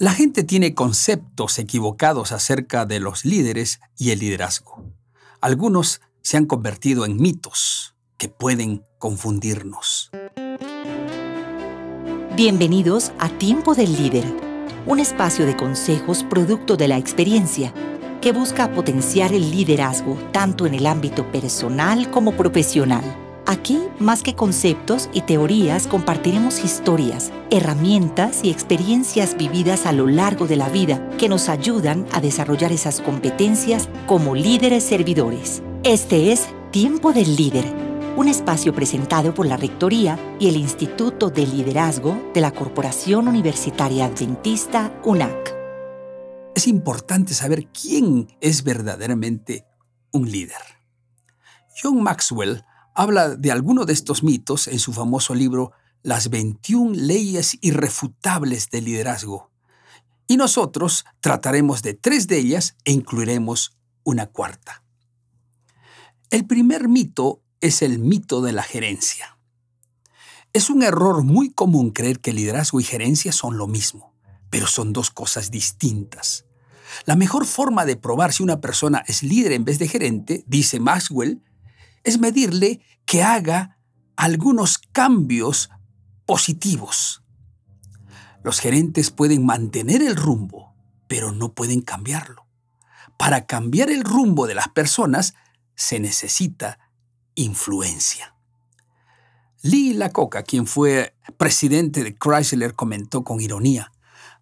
[0.00, 4.84] La gente tiene conceptos equivocados acerca de los líderes y el liderazgo.
[5.40, 10.12] Algunos se han convertido en mitos que pueden confundirnos.
[12.36, 14.24] Bienvenidos a Tiempo del Líder,
[14.86, 17.74] un espacio de consejos producto de la experiencia
[18.20, 23.27] que busca potenciar el liderazgo tanto en el ámbito personal como profesional.
[23.50, 30.46] Aquí, más que conceptos y teorías, compartiremos historias, herramientas y experiencias vividas a lo largo
[30.46, 35.62] de la vida que nos ayudan a desarrollar esas competencias como líderes servidores.
[35.82, 37.64] Este es Tiempo del Líder,
[38.18, 44.04] un espacio presentado por la Rectoría y el Instituto de Liderazgo de la Corporación Universitaria
[44.04, 45.56] Adventista UNAC.
[46.54, 49.64] Es importante saber quién es verdaderamente
[50.12, 50.60] un líder.
[51.82, 52.62] John Maxwell
[52.98, 55.70] habla de alguno de estos mitos en su famoso libro
[56.02, 59.52] Las 21 leyes irrefutables del liderazgo.
[60.26, 64.82] Y nosotros trataremos de tres de ellas e incluiremos una cuarta.
[66.30, 69.38] El primer mito es el mito de la gerencia.
[70.52, 74.12] Es un error muy común creer que liderazgo y gerencia son lo mismo,
[74.50, 76.46] pero son dos cosas distintas.
[77.04, 80.80] La mejor forma de probar si una persona es líder en vez de gerente, dice
[80.80, 81.44] Maxwell,
[82.08, 83.78] es medirle que haga
[84.16, 85.70] algunos cambios
[86.26, 87.22] positivos.
[88.42, 90.74] Los gerentes pueden mantener el rumbo,
[91.06, 92.46] pero no pueden cambiarlo.
[93.16, 95.34] Para cambiar el rumbo de las personas
[95.74, 96.78] se necesita
[97.34, 98.34] influencia.
[99.62, 103.92] Lee Lacoca, quien fue presidente de Chrysler, comentó con ironía,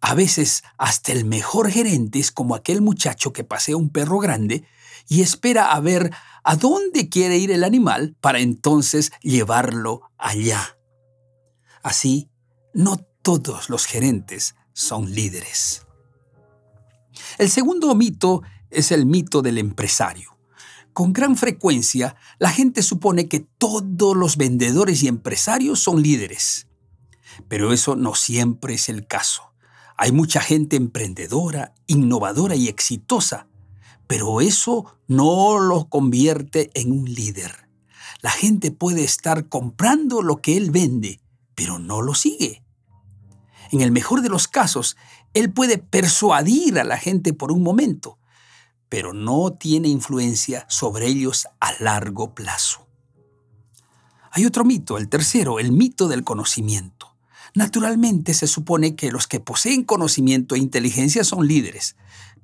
[0.00, 4.64] a veces hasta el mejor gerente es como aquel muchacho que pasea un perro grande
[5.08, 6.12] y espera a ver
[6.44, 10.78] a dónde quiere ir el animal para entonces llevarlo allá.
[11.82, 12.30] Así,
[12.74, 15.86] no todos los gerentes son líderes.
[17.38, 20.36] El segundo mito es el mito del empresario.
[20.92, 26.66] Con gran frecuencia, la gente supone que todos los vendedores y empresarios son líderes.
[27.48, 29.54] Pero eso no siempre es el caso.
[29.96, 33.46] Hay mucha gente emprendedora, innovadora y exitosa
[34.12, 37.70] pero eso no lo convierte en un líder.
[38.20, 41.22] La gente puede estar comprando lo que él vende,
[41.54, 42.62] pero no lo sigue.
[43.70, 44.98] En el mejor de los casos,
[45.32, 48.18] él puede persuadir a la gente por un momento,
[48.90, 52.86] pero no tiene influencia sobre ellos a largo plazo.
[54.30, 57.16] Hay otro mito, el tercero, el mito del conocimiento.
[57.54, 61.96] Naturalmente se supone que los que poseen conocimiento e inteligencia son líderes,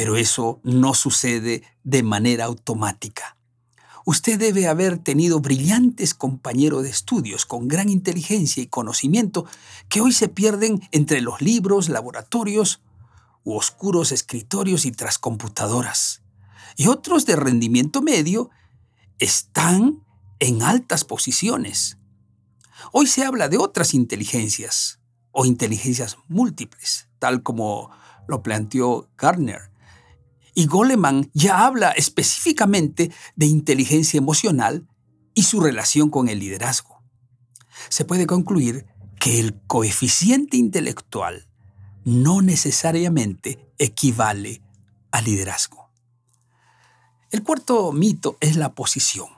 [0.00, 3.36] pero eso no sucede de manera automática.
[4.06, 9.44] Usted debe haber tenido brillantes compañeros de estudios con gran inteligencia y conocimiento
[9.90, 12.80] que hoy se pierden entre los libros, laboratorios
[13.44, 16.22] u oscuros escritorios y tras computadoras.
[16.78, 18.48] Y otros de rendimiento medio
[19.18, 20.02] están
[20.38, 21.98] en altas posiciones.
[22.90, 24.98] Hoy se habla de otras inteligencias
[25.30, 27.90] o inteligencias múltiples, tal como
[28.26, 29.69] lo planteó Gardner
[30.54, 34.86] y Goleman ya habla específicamente de inteligencia emocional
[35.34, 37.02] y su relación con el liderazgo.
[37.88, 38.86] Se puede concluir
[39.18, 41.46] que el coeficiente intelectual
[42.04, 44.62] no necesariamente equivale
[45.10, 45.90] al liderazgo.
[47.30, 49.28] El cuarto mito es la posición.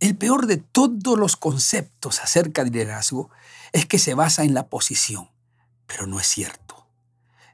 [0.00, 3.30] El peor de todos los conceptos acerca del liderazgo
[3.72, 5.30] es que se basa en la posición,
[5.86, 6.86] pero no es cierto.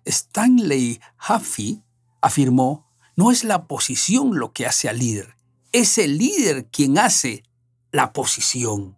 [0.05, 1.83] Stanley Huffy
[2.21, 5.37] afirmó, no es la posición lo que hace al líder,
[5.73, 7.45] es el líder quien hace
[7.93, 8.97] la posición.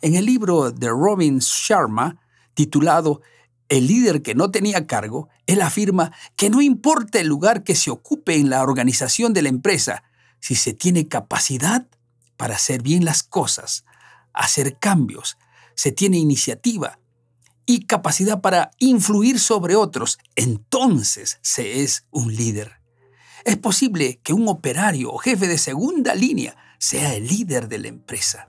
[0.00, 2.18] En el libro de Robin Sharma,
[2.54, 3.20] titulado
[3.68, 7.90] El líder que no tenía cargo, él afirma que no importa el lugar que se
[7.90, 10.02] ocupe en la organización de la empresa,
[10.40, 11.86] si se tiene capacidad
[12.36, 13.84] para hacer bien las cosas,
[14.32, 15.38] hacer cambios,
[15.74, 16.98] se tiene iniciativa,
[17.66, 22.80] y capacidad para influir sobre otros, entonces se es un líder.
[23.44, 27.88] Es posible que un operario o jefe de segunda línea sea el líder de la
[27.88, 28.48] empresa.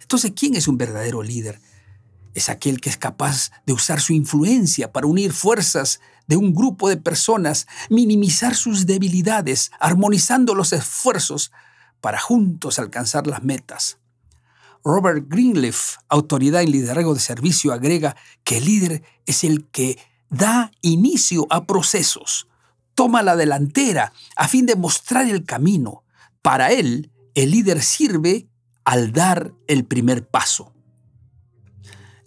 [0.00, 1.60] Entonces, ¿quién es un verdadero líder?
[2.34, 6.88] Es aquel que es capaz de usar su influencia para unir fuerzas de un grupo
[6.88, 11.50] de personas, minimizar sus debilidades, armonizando los esfuerzos
[12.00, 13.99] para juntos alcanzar las metas.
[14.84, 19.98] Robert Greenleaf, autoridad en liderazgo de servicio, agrega que el líder es el que
[20.30, 22.48] da inicio a procesos,
[22.94, 26.04] toma la delantera a fin de mostrar el camino.
[26.42, 28.48] Para él, el líder sirve
[28.84, 30.72] al dar el primer paso.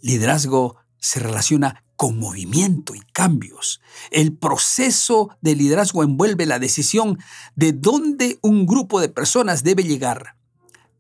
[0.01, 3.81] Liderazgo se relaciona con movimiento y cambios.
[4.11, 7.19] El proceso de liderazgo envuelve la decisión
[7.55, 10.35] de dónde un grupo de personas debe llegar,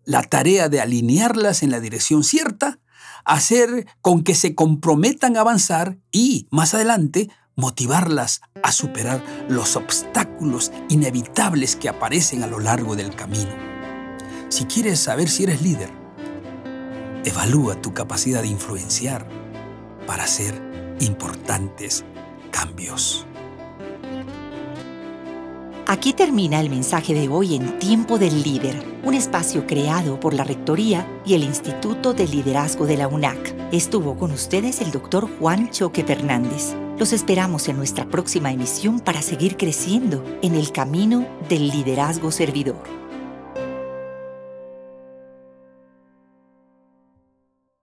[0.05, 2.79] la tarea de alinearlas en la dirección cierta,
[3.25, 10.71] hacer con que se comprometan a avanzar y, más adelante, motivarlas a superar los obstáculos
[10.89, 13.51] inevitables que aparecen a lo largo del camino.
[14.49, 15.91] Si quieres saber si eres líder,
[17.25, 19.27] evalúa tu capacidad de influenciar
[20.05, 20.61] para hacer
[20.99, 22.03] importantes
[22.51, 23.25] cambios.
[25.85, 30.45] Aquí termina el mensaje de hoy en Tiempo del Líder, un espacio creado por la
[30.45, 33.53] Rectoría y el Instituto de Liderazgo de la UNAC.
[33.73, 36.73] Estuvo con ustedes el doctor Juan Choque Fernández.
[36.97, 43.02] Los esperamos en nuestra próxima emisión para seguir creciendo en el camino del liderazgo servidor.